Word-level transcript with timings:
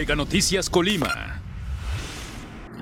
Mega 0.00 0.16
Noticias 0.16 0.70
Colima. 0.70 1.42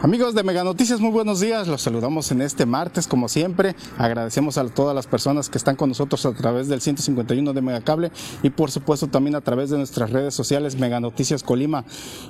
Amigos 0.01 0.37
de 0.37 0.45
Mega 0.45 0.63
Noticias, 0.63 1.01
muy 1.01 1.11
buenos 1.11 1.41
días. 1.41 1.67
Los 1.67 1.83
saludamos 1.83 2.31
en 2.31 2.43
este 2.43 2.65
martes, 2.65 3.09
como 3.09 3.29
siempre. 3.29 3.75
Agradecemos 3.99 4.57
a 4.57 4.65
todas 4.69 4.95
las 4.95 5.09
personas 5.09 5.49
que 5.49 5.59
están 5.59 5.75
con 5.75 5.89
nosotros 5.89 6.25
a 6.27 6.33
través 6.33 6.69
del 6.69 6.81
151 6.81 7.53
de 7.53 7.61
Megacable 7.61 8.13
y, 8.45 8.51
por 8.51 8.71
supuesto, 8.71 9.09
también 9.09 9.35
a 9.35 9.41
través 9.41 9.69
de 9.71 9.79
nuestras 9.79 10.11
redes 10.11 10.33
sociales 10.33 10.77
Mega 10.77 11.01
Noticias 11.01 11.43
Colima. 11.43 11.85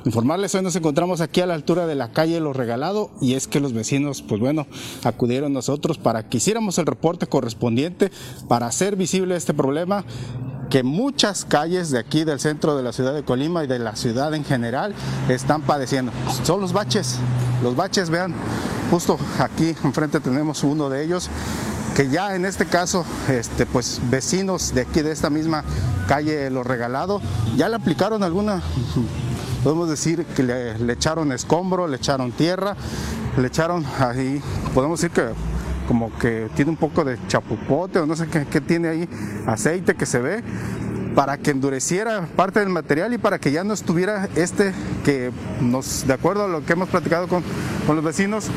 Informarles, 0.07 0.55
hoy 0.55 0.63
nos 0.63 0.75
encontramos 0.75 1.21
aquí 1.21 1.43
a 1.43 1.47
la 1.47 1.53
altura 1.53 1.87
de 1.87 1.95
la 1.95 2.13
calle 2.13 2.41
Lo 2.41 2.55
Regalado 2.55 3.11
y 3.21 3.35
es 3.35 3.47
que 3.47 3.61
los 3.61 3.75
vecinos, 3.75 4.23
pues 4.23 4.41
bueno, 4.41 4.67
acudieron 5.05 5.53
nosotros 5.53 5.99
para 5.99 6.31
que 6.31 6.39
hiciéramos 6.39 6.79
el 6.79 6.87
reporte 6.87 7.27
correspondiente 7.27 8.11
para 8.49 8.67
hacer 8.67 8.97
visible 8.97 9.37
este 9.37 9.53
problema 9.53 10.07
que 10.71 10.83
muchas 10.83 11.45
calles 11.45 11.91
de 11.91 11.99
aquí 11.99 12.25
del 12.25 12.41
centro 12.41 12.77
de 12.77 12.83
la 12.83 12.93
ciudad 12.93 13.15
de 13.15 13.23
Colima 13.23 13.65
y 13.65 13.67
de 13.67 13.79
la 13.79 13.97
ciudad 13.97 14.35
en 14.35 14.45
general 14.45 14.95
están 15.29 15.63
padeciendo. 15.63 16.13
Son 16.43 16.61
los 16.61 16.73
baches, 16.73 17.17
los 17.63 17.77
baches, 17.77 18.11
vean, 18.11 18.35
justo 18.91 19.19
aquí 19.39 19.75
enfrente 19.85 20.21
tenemos 20.21 20.63
uno 20.65 20.89
de 20.89 21.05
ellos 21.05 21.31
que 21.97 22.09
ya 22.09 22.37
en 22.37 22.45
este 22.45 22.67
caso, 22.67 23.05
este, 23.29 23.67
pues 23.67 24.01
vecinos 24.09 24.73
de 24.73 24.83
aquí 24.83 25.03
de 25.03 25.11
esta 25.11 25.31
misma 25.31 25.65
calle 26.07 26.49
Lo 26.49 26.63
Regalado, 26.63 27.21
ya 27.57 27.69
le 27.69 27.75
aplicaron 27.75 28.23
alguna, 28.23 28.63
podemos 29.65 29.89
decir 29.89 30.25
que 30.25 30.45
le, 30.45 30.79
le 30.79 30.93
echaron 30.93 31.33
escombro, 31.33 31.89
le 31.89 31.97
echaron 31.97 32.31
tierra, 32.31 32.77
le 33.37 33.49
echaron 33.49 33.85
ahí, 33.99 34.41
podemos 34.75 35.01
decir 35.01 35.13
que 35.13 35.33
como 35.89 36.17
que 36.19 36.49
tiene 36.55 36.71
un 36.71 36.77
poco 36.77 37.03
de 37.03 37.19
chapupote 37.29 37.99
o 37.99 38.07
no 38.07 38.15
sé 38.15 38.29
qué, 38.29 38.61
tiene 38.61 38.89
ahí, 38.89 39.09
aceite 39.47 39.95
que 39.95 40.05
se 40.05 40.19
ve, 40.19 40.43
para 41.15 41.39
que 41.39 41.51
endureciera 41.51 42.29
parte 42.37 42.61
del 42.61 42.69
material 42.69 43.15
y 43.15 43.19
para 43.19 43.39
que 43.39 43.51
ya 43.51 43.65
no 43.65 43.73
estuviera 43.73 44.29
este 44.37 44.75
que 45.03 45.33
nos, 45.63 46.07
de 46.07 46.13
acuerdo 46.13 46.45
a 46.45 46.49
lo 46.49 46.65
que 46.65 46.75
hemos 46.75 46.91
platicado 46.91 47.27
con, 47.27 47.43
con 47.87 47.97
los 47.97 48.05
vecinos, 48.05 48.51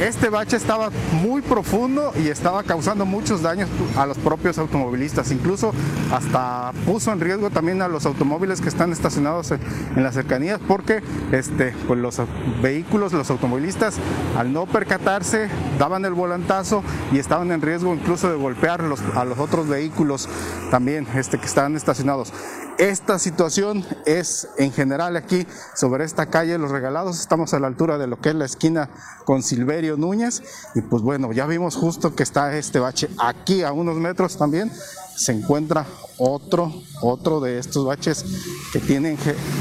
este 0.00 0.28
bache 0.28 0.56
estaba 0.56 0.90
muy 1.22 1.40
profundo 1.40 2.12
y 2.22 2.28
estaba 2.28 2.62
causando 2.62 3.06
muchos 3.06 3.42
daños 3.42 3.68
a 3.96 4.06
los 4.06 4.18
propios 4.18 4.58
automovilistas. 4.58 5.30
Incluso 5.30 5.72
hasta 6.12 6.72
puso 6.84 7.12
en 7.12 7.20
riesgo 7.20 7.50
también 7.50 7.82
a 7.82 7.88
los 7.88 8.06
automóviles 8.06 8.60
que 8.60 8.68
están 8.68 8.92
estacionados 8.92 9.52
en, 9.52 9.60
las 9.96 10.14
cercanías 10.14 10.60
porque 10.66 11.02
este, 11.32 11.74
pues 11.86 11.98
los 11.98 12.20
vehículos, 12.62 13.12
los 13.12 13.30
automovilistas, 13.30 13.96
al 14.36 14.52
no 14.52 14.66
percatarse, 14.66 15.48
daban 15.78 16.04
el 16.04 16.12
volantazo 16.12 16.82
y 17.12 17.18
estaban 17.18 17.50
en 17.50 17.62
riesgo 17.62 17.94
incluso 17.94 18.30
de 18.30 18.36
golpear 18.36 18.82
a 18.82 19.24
los 19.24 19.38
otros 19.38 19.68
vehículos 19.68 20.28
también 20.70 21.06
este, 21.14 21.38
que 21.38 21.46
estaban 21.46 21.76
estacionados. 21.76 22.32
Esta 22.78 23.18
situación 23.18 23.86
es 24.04 24.48
en 24.58 24.70
general 24.70 25.16
aquí 25.16 25.46
sobre 25.74 26.04
esta 26.04 26.26
calle 26.26 26.58
Los 26.58 26.70
Regalados, 26.70 27.18
estamos 27.18 27.54
a 27.54 27.58
la 27.58 27.68
altura 27.68 27.96
de 27.96 28.06
lo 28.06 28.20
que 28.20 28.28
es 28.28 28.34
la 28.34 28.44
esquina 28.44 28.90
con 29.24 29.42
Silverio 29.42 29.96
Núñez. 29.96 30.42
Y 30.74 30.82
pues 30.82 31.02
bueno, 31.02 31.32
ya 31.32 31.46
vimos 31.46 31.74
justo 31.74 32.14
que 32.14 32.22
está 32.22 32.54
este 32.54 32.78
bache 32.78 33.08
aquí 33.18 33.62
a 33.62 33.72
unos 33.72 33.96
metros 33.96 34.36
también. 34.36 34.70
Se 35.16 35.32
encuentra 35.32 35.86
otro, 36.18 36.70
otro 37.00 37.40
de 37.40 37.58
estos 37.58 37.86
baches 37.86 38.26
que 38.74 38.80
tienen 38.80 39.16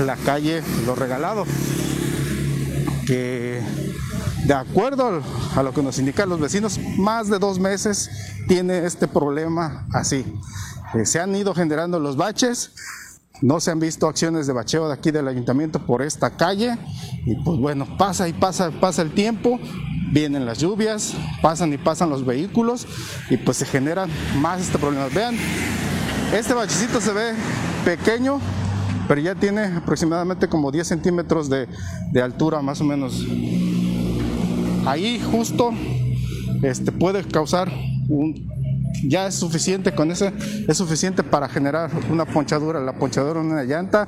la 0.05 0.17
calle 0.17 0.61
Los 0.85 0.97
Regalados, 0.97 1.47
que 3.07 3.61
de 4.45 4.53
acuerdo 4.53 5.21
a 5.55 5.63
lo 5.63 5.73
que 5.73 5.81
nos 5.81 5.99
indican 5.99 6.27
los 6.27 6.41
vecinos, 6.41 6.79
más 6.97 7.29
de 7.29 7.39
dos 7.39 7.59
meses 7.59 8.09
tiene 8.49 8.85
este 8.85 9.07
problema 9.07 9.87
así. 9.93 10.25
Eh, 10.93 11.05
se 11.05 11.19
han 11.19 11.35
ido 11.35 11.53
generando 11.53 11.99
los 11.99 12.15
baches, 12.15 12.71
no 13.41 13.59
se 13.59 13.71
han 13.71 13.79
visto 13.79 14.07
acciones 14.07 14.47
de 14.47 14.53
bacheo 14.53 14.87
de 14.87 14.93
aquí 14.93 15.11
del 15.11 15.27
ayuntamiento 15.27 15.79
por 15.79 16.01
esta 16.01 16.37
calle 16.37 16.77
y 17.25 17.35
pues 17.35 17.59
bueno, 17.59 17.87
pasa 17.97 18.27
y 18.27 18.33
pasa, 18.33 18.71
pasa 18.71 19.01
el 19.01 19.11
tiempo, 19.11 19.59
vienen 20.11 20.45
las 20.45 20.59
lluvias, 20.59 21.13
pasan 21.41 21.73
y 21.73 21.77
pasan 21.77 22.09
los 22.09 22.25
vehículos 22.25 22.87
y 23.29 23.37
pues 23.37 23.57
se 23.57 23.65
generan 23.65 24.09
más 24.39 24.61
este 24.61 24.77
problema. 24.77 25.07
Vean, 25.13 25.35
este 26.33 26.53
bachecito 26.53 27.01
se 27.01 27.13
ve 27.13 27.33
pequeño, 27.83 28.39
pero 29.07 29.21
ya 29.21 29.35
tiene 29.35 29.65
aproximadamente 29.65 30.47
como 30.47 30.71
10 30.71 30.87
centímetros 30.87 31.49
de, 31.49 31.67
de 32.11 32.21
altura 32.21 32.61
más 32.61 32.81
o 32.81 32.83
menos. 32.83 33.25
Ahí 34.85 35.19
justo 35.31 35.71
este, 36.61 36.91
puede 36.91 37.23
causar 37.23 37.71
un 38.07 38.54
ya 39.03 39.27
es 39.27 39.35
suficiente 39.35 39.93
con 39.93 40.11
ese, 40.11 40.31
es 40.67 40.77
suficiente 40.77 41.23
para 41.23 41.47
generar 41.47 41.89
una 42.09 42.25
ponchadura, 42.25 42.79
la 42.79 42.93
ponchadura 42.93 43.41
en 43.41 43.47
una 43.47 43.63
llanta, 43.63 44.07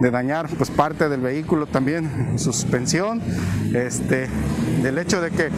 de 0.00 0.10
dañar 0.10 0.48
pues 0.48 0.70
parte 0.70 1.08
del 1.08 1.20
vehículo 1.20 1.66
también, 1.66 2.38
suspensión, 2.38 3.22
este, 3.74 4.28
del 4.82 4.98
hecho 4.98 5.20
de 5.20 5.30
que 5.30 5.50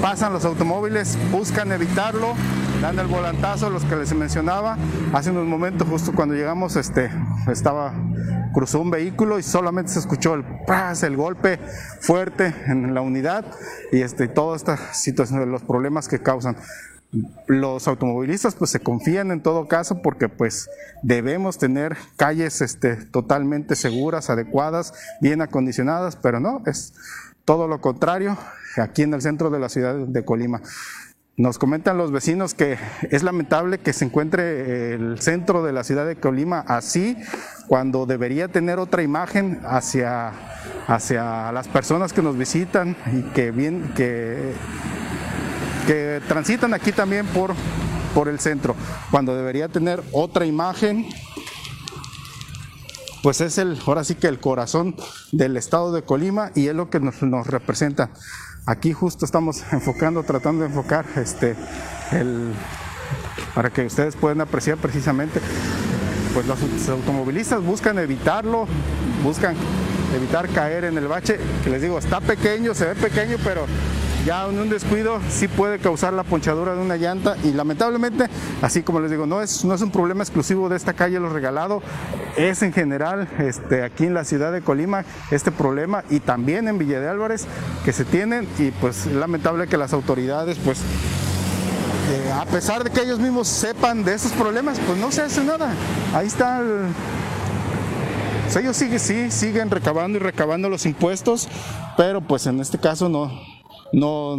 pasan 0.00 0.32
los 0.32 0.44
automóviles, 0.44 1.18
buscan 1.30 1.72
evitarlo, 1.72 2.34
dan 2.80 2.98
el 2.98 3.06
volantazo, 3.06 3.68
los 3.68 3.84
que 3.84 3.96
les 3.96 4.14
mencionaba, 4.14 4.78
hace 5.12 5.30
unos 5.30 5.46
momentos 5.46 5.86
justo 5.88 6.12
cuando 6.12 6.34
llegamos 6.34 6.76
este, 6.76 7.10
estaba 7.50 7.92
cruzó 8.52 8.80
un 8.80 8.90
vehículo 8.90 9.38
y 9.38 9.42
solamente 9.42 9.92
se 9.92 10.00
escuchó 10.00 10.34
el 10.34 10.44
el 11.02 11.16
golpe 11.16 11.58
fuerte 12.00 12.54
en 12.66 12.94
la 12.94 13.00
unidad 13.00 13.44
y 13.92 14.00
este, 14.00 14.28
situación, 14.92 15.40
de 15.40 15.46
los 15.46 15.62
problemas 15.62 16.08
que 16.08 16.20
causan 16.20 16.56
los 17.46 17.88
automovilistas 17.88 18.54
pues 18.54 18.70
se 18.70 18.80
confían 18.80 19.32
en 19.32 19.42
todo 19.42 19.66
caso 19.66 20.00
porque 20.00 20.28
pues 20.28 20.70
debemos 21.02 21.58
tener 21.58 21.96
calles 22.16 22.60
este, 22.60 22.96
totalmente 22.96 23.74
seguras, 23.74 24.30
adecuadas, 24.30 24.94
bien 25.20 25.42
acondicionadas, 25.42 26.16
pero 26.16 26.38
no, 26.38 26.62
es 26.66 26.94
todo 27.44 27.66
lo 27.66 27.80
contrario 27.80 28.38
aquí 28.76 29.02
en 29.02 29.14
el 29.14 29.22
centro 29.22 29.50
de 29.50 29.58
la 29.58 29.68
ciudad 29.68 29.96
de 29.96 30.24
Colima. 30.24 30.62
Nos 31.36 31.58
comentan 31.58 31.96
los 31.96 32.12
vecinos 32.12 32.54
que 32.54 32.76
es 33.10 33.22
lamentable 33.22 33.78
que 33.78 33.92
se 33.92 34.04
encuentre 34.04 34.92
el 34.94 35.20
centro 35.20 35.64
de 35.64 35.72
la 35.72 35.84
ciudad 35.84 36.06
de 36.06 36.16
Colima 36.16 36.60
así 36.68 37.16
cuando 37.66 38.04
debería 38.04 38.48
tener 38.48 38.78
otra 38.78 39.02
imagen 39.02 39.60
hacia, 39.64 40.32
hacia 40.86 41.50
las 41.50 41.66
personas 41.66 42.12
que 42.12 42.22
nos 42.22 42.36
visitan 42.36 42.94
y 43.12 43.22
que 43.32 43.52
bien 43.52 43.92
que 43.96 44.52
que 45.90 46.22
transitan 46.28 46.72
aquí 46.72 46.92
también 46.92 47.26
por, 47.26 47.52
por 48.14 48.28
el 48.28 48.38
centro, 48.38 48.76
cuando 49.10 49.34
debería 49.34 49.66
tener 49.66 50.00
otra 50.12 50.46
imagen, 50.46 51.08
pues 53.24 53.40
es 53.40 53.58
el, 53.58 53.76
ahora 53.84 54.04
sí 54.04 54.14
que 54.14 54.28
el 54.28 54.38
corazón 54.38 54.94
del 55.32 55.56
estado 55.56 55.90
de 55.90 56.02
Colima 56.02 56.52
y 56.54 56.68
es 56.68 56.76
lo 56.76 56.90
que 56.90 57.00
nos, 57.00 57.20
nos 57.22 57.48
representa. 57.48 58.10
Aquí 58.66 58.92
justo 58.92 59.24
estamos 59.24 59.64
enfocando, 59.72 60.22
tratando 60.22 60.62
de 60.62 60.68
enfocar 60.68 61.06
este, 61.16 61.56
el, 62.12 62.52
para 63.56 63.70
que 63.70 63.84
ustedes 63.84 64.14
puedan 64.14 64.40
apreciar 64.40 64.78
precisamente, 64.78 65.40
pues 66.34 66.46
los 66.46 66.88
automovilistas 66.88 67.64
buscan 67.64 67.98
evitarlo, 67.98 68.68
buscan 69.24 69.56
evitar 70.14 70.48
caer 70.50 70.84
en 70.84 70.98
el 70.98 71.08
bache, 71.08 71.40
que 71.64 71.70
les 71.70 71.82
digo, 71.82 71.98
está 71.98 72.20
pequeño, 72.20 72.74
se 72.74 72.86
ve 72.86 72.94
pequeño, 72.94 73.38
pero 73.42 73.66
ya 74.24 74.46
en 74.46 74.58
un 74.58 74.68
descuido 74.68 75.18
sí 75.30 75.48
puede 75.48 75.78
causar 75.78 76.12
la 76.12 76.24
ponchadura 76.24 76.74
de 76.74 76.80
una 76.80 76.96
llanta 76.96 77.36
y 77.42 77.52
lamentablemente, 77.52 78.26
así 78.62 78.82
como 78.82 79.00
les 79.00 79.10
digo, 79.10 79.26
no 79.26 79.40
es, 79.40 79.64
no 79.64 79.74
es 79.74 79.80
un 79.82 79.90
problema 79.90 80.22
exclusivo 80.22 80.68
de 80.68 80.76
esta 80.76 80.92
calle 80.92 81.20
Los 81.20 81.32
Regalado, 81.32 81.82
es 82.36 82.62
en 82.62 82.72
general 82.72 83.28
este, 83.38 83.82
aquí 83.82 84.04
en 84.06 84.14
la 84.14 84.24
ciudad 84.24 84.52
de 84.52 84.60
Colima 84.62 85.04
este 85.30 85.50
problema 85.50 86.04
y 86.10 86.20
también 86.20 86.68
en 86.68 86.78
Villa 86.78 87.00
de 87.00 87.08
Álvarez 87.08 87.46
que 87.84 87.92
se 87.92 88.04
tienen 88.04 88.46
y 88.58 88.70
pues 88.70 89.06
es 89.06 89.12
lamentable 89.12 89.66
que 89.66 89.76
las 89.76 89.92
autoridades 89.92 90.58
pues 90.64 90.80
eh, 92.10 92.32
a 92.32 92.44
pesar 92.44 92.84
de 92.84 92.90
que 92.90 93.02
ellos 93.02 93.20
mismos 93.20 93.46
sepan 93.46 94.02
de 94.02 94.14
esos 94.14 94.32
problemas, 94.32 94.80
pues 94.84 94.98
no 94.98 95.12
se 95.12 95.22
hace 95.22 95.44
nada. 95.44 95.72
Ahí 96.12 96.26
está 96.26 96.58
el, 96.58 96.86
pues 98.50 98.56
ellos 98.56 98.76
siguen, 98.76 98.98
sí, 98.98 99.30
siguen 99.30 99.70
recabando 99.70 100.18
y 100.18 100.20
recabando 100.20 100.68
los 100.68 100.84
impuestos, 100.86 101.48
pero 101.96 102.20
pues 102.20 102.46
en 102.46 102.58
este 102.58 102.78
caso 102.78 103.08
no, 103.08 103.30
no, 103.92 104.36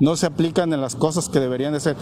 no 0.00 0.16
se 0.16 0.26
aplican 0.26 0.72
en 0.72 0.80
las 0.80 0.96
cosas 0.96 1.28
que 1.28 1.40
deberían 1.40 1.72
de 1.72 1.80
ser. 1.80 1.96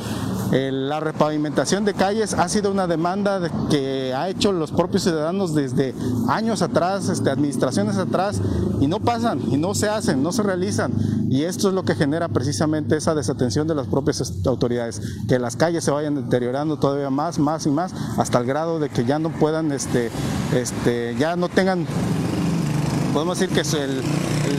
la 0.51 1.01
repavimentación 1.01 1.85
de 1.85 1.95
calles 1.95 2.35
ha 2.35 2.49
sido 2.49 2.71
una 2.71 2.87
demanda 2.87 3.51
que 3.71 4.15
ha 4.15 4.29
hecho 4.29 4.53
los 4.53 4.71
propios 4.73 5.03
ciudadanos 5.03 5.55
desde 5.55 5.95
años 6.29 6.63
atrás, 6.63 7.09
este, 7.09 7.31
administraciones 7.31 7.97
atrás, 7.97 8.41
y 8.81 8.87
no 8.87 9.01
pasan, 9.01 9.41
y 9.51 9.57
no 9.57 9.75
se 9.75 9.89
hacen, 9.89 10.23
no 10.23 10.33
se 10.33 10.43
realizan. 10.43 10.93
Y 11.31 11.45
esto 11.45 11.69
es 11.69 11.75
lo 11.75 11.85
que 11.85 11.95
genera 11.95 12.29
precisamente 12.29 12.97
esa 12.97 13.15
desatención 13.15 13.67
de 13.67 13.75
las 13.75 13.87
propias 13.87 14.45
autoridades, 14.45 15.01
que 15.29 15.39
las 15.39 15.57
calles 15.57 15.85
se 15.85 15.91
vayan 15.91 16.15
deteriorando 16.15 16.79
todavía 16.79 17.09
más, 17.09 17.39
más 17.39 17.65
y 17.67 17.71
más, 17.71 17.95
hasta 18.19 18.39
el 18.39 18.45
grado 18.45 18.79
de 18.81 18.91
que 18.91 19.05
ya 19.05 19.19
no 19.19 19.31
puedan, 19.31 19.73
este, 19.73 20.11
este, 20.55 21.17
ya 21.19 21.37
no 21.37 21.49
tengan 21.49 21.87
podemos 23.13 23.39
decir 23.39 23.55
que 23.55 23.61
el, 23.77 24.03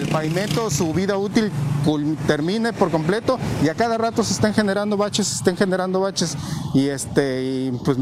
el, 0.01 0.07
pavimento, 0.09 0.69
su 0.69 0.93
vida 0.93 1.17
útil 1.17 1.51
termine 2.27 2.71
por 2.73 2.91
completo 2.91 3.39
y 3.63 3.69
a 3.69 3.73
cada 3.73 3.97
rato 3.97 4.23
se 4.23 4.33
están 4.33 4.53
generando 4.53 4.95
baches, 4.95 5.27
se 5.27 5.35
están 5.35 5.57
generando 5.57 5.99
baches 5.99 6.37
y 6.73 6.87
este 6.87 7.43
y 7.43 7.71
pues 7.83 7.97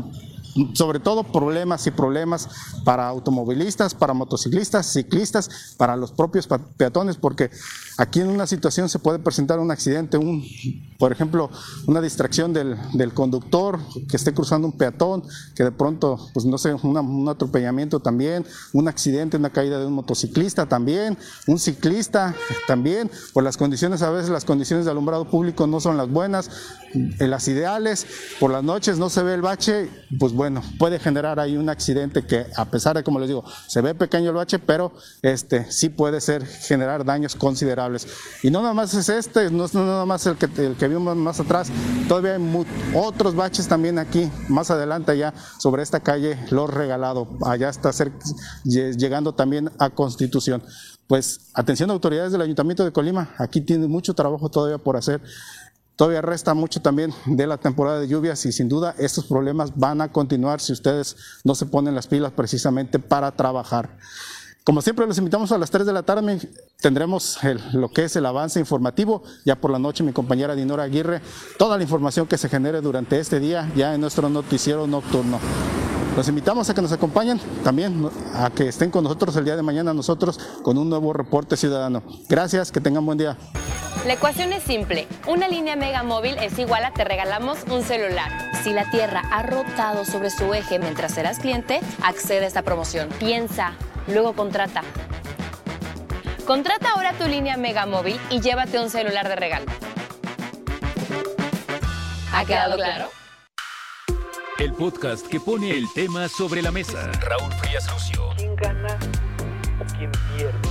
sobre 0.74 1.00
todo 1.00 1.24
problemas 1.24 1.86
y 1.88 1.92
problemas 1.92 2.50
para 2.83 3.07
automovilistas, 3.07 3.94
para 3.94 4.13
motociclistas, 4.13 4.92
ciclistas, 4.92 5.75
para 5.77 5.95
los 5.95 6.12
propios 6.12 6.48
peatones, 6.77 7.18
porque 7.18 7.50
aquí 7.98 8.19
en 8.19 8.30
una 8.30 8.48
situación 8.48 8.89
se 8.89 9.00
puede 9.00 9.19
presentar 9.19 9.59
un 9.59 9.71
accidente, 9.71 10.18
un, 10.18 10.44
por 10.98 11.12
ejemplo, 11.12 11.50
una 11.88 12.01
distracción 12.01 12.53
del, 12.53 12.77
conductor 13.13 13.80
que 14.07 14.18
esté 14.18 14.33
cruzando 14.33 14.68
un 14.68 14.77
peatón, 14.77 15.24
que 15.56 15.63
de 15.63 15.71
pronto, 15.71 16.18
pues 16.33 16.45
no 16.45 16.57
sé, 16.57 16.74
un 16.74 17.27
atropellamiento 17.27 18.00
también, 18.00 18.45
un 18.74 18.88
accidente, 18.88 19.38
una 19.38 19.50
caída 19.50 19.80
de 19.80 19.86
un 19.86 19.94
motociclista 19.94 20.68
también, 20.68 21.18
un 21.48 21.59
ciclista 21.59 22.36
también, 22.68 23.12
por 23.33 23.44
las 23.44 23.57
condiciones, 23.57 24.01
a 24.01 24.09
veces 24.12 24.30
las 24.30 24.45
condiciones 24.45 24.86
de 24.86 24.92
alumbrado 24.92 25.25
público 25.30 25.68
no 25.68 25.80
son 25.80 25.98
las 25.98 26.09
buenas, 26.09 26.50
en 26.94 27.30
las 27.30 27.48
ideales, 27.48 28.06
por 28.39 28.51
las 28.51 28.63
noches 28.63 28.98
no 28.98 29.09
se 29.09 29.24
ve 29.24 29.33
el 29.33 29.42
bache, 29.42 29.89
pues 30.19 30.33
bueno, 30.41 30.63
puede 30.79 30.97
generar 30.97 31.39
ahí 31.39 31.55
un 31.55 31.69
accidente 31.69 32.25
que 32.25 32.47
a 32.55 32.65
pesar 32.65 32.97
de, 32.97 33.03
como 33.03 33.19
les 33.19 33.27
digo, 33.27 33.43
se 33.67 33.79
ve 33.79 33.93
pequeño 33.93 34.31
el 34.31 34.35
bache, 34.35 34.57
pero 34.57 34.91
este 35.21 35.71
sí 35.71 35.89
puede 35.89 36.19
ser 36.19 36.43
generar 36.47 37.05
daños 37.05 37.35
considerables. 37.35 38.07
Y 38.41 38.49
no 38.49 38.63
nada 38.63 38.73
más 38.73 38.91
es 38.95 39.07
este, 39.09 39.51
no 39.51 39.65
es 39.65 39.75
nada 39.75 40.03
más 40.03 40.25
el 40.25 40.38
que, 40.38 40.49
el 40.65 40.75
que 40.77 40.88
vimos 40.88 41.15
más 41.15 41.39
atrás, 41.39 41.67
todavía 42.07 42.38
hay 42.38 42.65
otros 42.95 43.35
baches 43.35 43.67
también 43.67 43.99
aquí, 43.99 44.31
más 44.47 44.71
adelante 44.71 45.15
ya 45.15 45.31
sobre 45.59 45.83
esta 45.83 45.99
calle 45.99 46.39
Los 46.49 46.73
Regalado, 46.73 47.27
allá 47.45 47.69
está 47.69 47.91
llegando 48.63 49.35
también 49.35 49.69
a 49.77 49.91
Constitución. 49.91 50.63
Pues 51.05 51.51
atención 51.53 51.91
autoridades 51.91 52.31
del 52.31 52.41
Ayuntamiento 52.41 52.83
de 52.83 52.91
Colima, 52.91 53.35
aquí 53.38 53.61
tiene 53.61 53.85
mucho 53.85 54.15
trabajo 54.15 54.49
todavía 54.49 54.79
por 54.79 54.97
hacer. 54.97 55.21
Todavía 56.01 56.24
resta 56.24 56.56
mucho 56.56 56.81
también 56.81 57.13
de 57.27 57.45
la 57.45 57.57
temporada 57.57 58.00
de 58.00 58.07
lluvias 58.07 58.44
y 58.48 58.51
sin 58.51 58.68
duda 58.68 58.95
estos 58.98 59.25
problemas 59.25 59.77
van 59.77 60.01
a 60.01 60.12
continuar 60.12 60.59
si 60.59 60.74
ustedes 60.74 61.15
no 61.44 61.53
se 61.53 61.68
ponen 61.68 61.94
las 61.94 62.07
pilas 62.07 62.31
precisamente 62.31 62.98
para 62.98 63.31
trabajar. 63.33 64.00
Como 64.63 64.81
siempre, 64.81 65.06
los 65.06 65.19
invitamos 65.19 65.51
a 65.51 65.59
las 65.59 65.69
3 65.69 65.86
de 65.86 65.94
la 65.94 66.01
tarde. 66.01 66.39
Tendremos 66.81 67.38
lo 67.74 67.89
que 67.89 68.06
es 68.06 68.15
el 68.15 68.25
avance 68.25 68.59
informativo. 68.59 69.21
Ya 69.45 69.62
por 69.62 69.69
la 69.69 69.77
noche, 69.77 70.03
mi 70.03 70.12
compañera 70.12 70.56
Dinora 70.56 70.81
Aguirre, 70.81 71.21
toda 71.59 71.77
la 71.77 71.83
información 71.83 72.25
que 72.25 72.39
se 72.39 72.50
genere 72.50 72.81
durante 72.81 73.19
este 73.19 73.39
día, 73.39 73.71
ya 73.75 73.94
en 73.94 74.01
nuestro 74.01 74.27
noticiero 74.27 74.88
nocturno. 74.88 75.39
Los 76.18 76.27
invitamos 76.27 76.68
a 76.68 76.74
que 76.74 76.81
nos 76.81 76.94
acompañen, 76.94 77.39
también 77.63 78.09
a 78.33 78.50
que 78.50 78.69
estén 78.69 78.89
con 78.89 79.03
nosotros 79.03 79.36
el 79.36 79.45
día 79.45 79.56
de 79.56 79.62
mañana, 79.62 79.94
nosotros 79.94 80.39
con 80.63 80.80
un 80.80 80.89
nuevo 80.89 81.13
reporte 81.13 81.56
ciudadano. 81.56 82.01
Gracias, 82.27 82.71
que 82.71 82.81
tengan 82.81 83.06
buen 83.06 83.19
día. 83.19 83.38
La 84.06 84.13
ecuación 84.13 84.51
es 84.51 84.63
simple. 84.63 85.07
Una 85.27 85.48
línea 85.48 85.75
Mega 85.75 86.01
Móvil 86.01 86.36
es 86.39 86.57
igual 86.57 86.83
a 86.86 86.92
te 86.92 87.03
regalamos 87.03 87.59
un 87.69 87.83
celular. 87.83 88.31
Si 88.63 88.74
la 88.74 88.89
Tierra 88.89 89.21
ha 89.31 89.44
rotado 89.44 90.06
sobre 90.06 90.31
su 90.31 90.51
eje 90.56 90.80
mientras 90.80 91.13
serás 91.13 91.38
cliente, 91.38 91.81
accede 92.01 92.45
a 92.45 92.48
esta 92.48 92.63
promoción. 92.63 93.09
Piensa, 93.19 93.74
luego 94.07 94.33
contrata. 94.33 94.81
Contrata 96.48 96.89
ahora 96.89 97.13
tu 97.13 97.27
línea 97.27 97.57
Mega 97.57 97.86
Móvil 97.86 98.19
y 98.31 98.42
llévate 98.42 98.80
un 98.80 98.89
celular 98.89 99.30
de 99.30 99.36
regalo. 99.36 99.65
¿Ha 102.33 102.44
quedado 102.45 102.77
claro? 102.77 103.09
El 104.57 104.74
podcast 104.74 105.27
que 105.27 105.39
pone 105.39 105.77
el 105.77 105.86
tema 105.94 106.27
sobre 106.27 106.63
la 106.63 106.71
mesa. 106.71 107.12
Raúl 107.21 107.53
Frías 107.53 107.88
Lucio. 107.92 108.21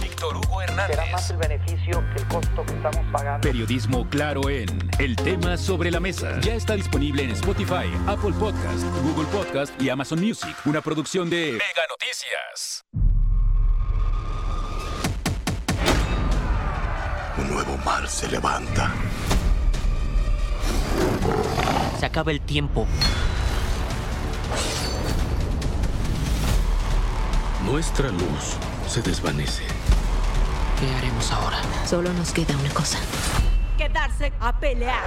Víctor 0.01 0.37
Hugo 0.37 0.63
Hernández. 0.63 0.97
Será 0.97 1.11
más 1.13 1.31
el 1.31 1.37
beneficio 1.37 2.05
que 2.15 2.23
el 2.23 2.29
costo 2.29 2.65
que 2.67 2.73
estamos 2.73 3.13
pagando. 3.13 3.41
Periodismo 3.41 4.09
claro 4.09 4.49
en 4.49 4.69
El 4.99 5.17
tema 5.17 5.57
sobre 5.57 5.91
la 5.91 6.01
mesa. 6.01 6.41
Ya 6.41 6.55
está 6.55 6.75
disponible 6.75 7.23
en 7.23 7.31
Spotify, 7.31 7.91
Apple 8.07 8.33
Podcast, 8.39 8.85
Google 9.03 9.27
Podcast 9.27 9.81
y 9.81 9.89
Amazon 9.89 10.21
Music. 10.21 10.57
Una 10.65 10.81
producción 10.81 11.31
de 11.31 11.53
Mega 11.53 11.87
Noticias. 11.89 12.85
Un 17.39 17.51
nuevo 17.51 17.77
mar 17.79 18.09
se 18.09 18.29
levanta. 18.29 18.93
Se 21.99 22.07
acaba 22.07 22.31
el 22.33 22.41
tiempo. 22.41 22.87
Nuestra 27.65 28.09
luz 28.09 28.57
se 28.91 29.01
desvanece. 29.03 29.63
¿Qué 30.81 30.93
haremos 30.97 31.31
ahora? 31.31 31.59
Solo 31.87 32.13
nos 32.13 32.33
queda 32.33 32.57
una 32.57 32.71
cosa. 32.71 32.99
Quedarse 33.79 34.33
a 34.41 34.59
pelear. 34.59 35.05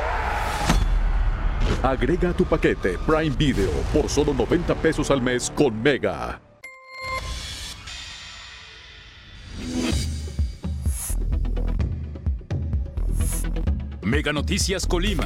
Agrega 1.84 2.32
tu 2.32 2.46
paquete 2.46 2.98
Prime 3.06 3.36
Video 3.36 3.72
por 3.94 4.08
solo 4.08 4.34
90 4.34 4.74
pesos 4.76 5.12
al 5.12 5.22
mes 5.22 5.52
con 5.54 5.82
Mega. 5.82 6.40
Mega 14.02 14.32
Noticias 14.32 14.88
Colima. 14.88 15.26